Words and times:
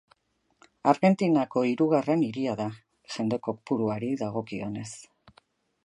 Argentinako 0.91 1.63
hirugarren 1.71 2.25
hiria 2.29 2.57
da, 2.63 2.67
jende 3.17 3.39
kopuruari 3.49 4.11
dagokionez. 4.23 4.91